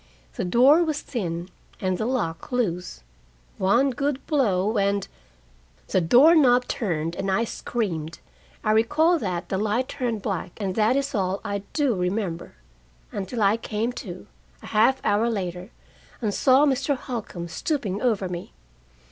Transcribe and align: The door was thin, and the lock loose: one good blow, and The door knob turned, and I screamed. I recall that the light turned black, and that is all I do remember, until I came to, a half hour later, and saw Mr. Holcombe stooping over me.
The 0.33 0.45
door 0.45 0.83
was 0.83 0.99
thin, 1.01 1.49
and 1.79 1.99
the 1.99 2.07
lock 2.07 2.51
loose: 2.51 3.03
one 3.59 3.91
good 3.91 4.25
blow, 4.25 4.79
and 4.79 5.07
The 5.89 6.01
door 6.01 6.33
knob 6.33 6.67
turned, 6.67 7.15
and 7.15 7.29
I 7.29 7.43
screamed. 7.43 8.17
I 8.63 8.71
recall 8.71 9.19
that 9.19 9.49
the 9.49 9.59
light 9.59 9.89
turned 9.89 10.23
black, 10.23 10.53
and 10.59 10.73
that 10.73 10.95
is 10.95 11.13
all 11.13 11.39
I 11.45 11.59
do 11.73 11.93
remember, 11.93 12.55
until 13.11 13.43
I 13.43 13.57
came 13.57 13.93
to, 14.01 14.25
a 14.63 14.73
half 14.73 14.99
hour 15.05 15.29
later, 15.29 15.69
and 16.19 16.33
saw 16.33 16.65
Mr. 16.65 16.97
Holcombe 16.97 17.47
stooping 17.49 18.01
over 18.01 18.27
me. 18.27 18.53